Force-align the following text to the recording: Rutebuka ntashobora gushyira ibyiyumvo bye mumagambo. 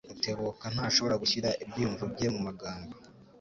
Rutebuka 0.09 0.65
ntashobora 0.73 1.19
gushyira 1.23 1.49
ibyiyumvo 1.63 2.03
bye 2.13 2.27
mumagambo. 2.33 2.95